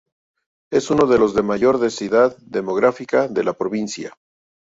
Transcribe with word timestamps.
Es 0.71 0.89
uno 0.89 1.05
de 1.05 1.19
los 1.19 1.35
de 1.35 1.43
mayor 1.43 1.77
densidad 1.77 2.35
demográfica 2.39 3.27
de 3.27 3.43
la 3.43 3.53
provincia. 3.53 4.17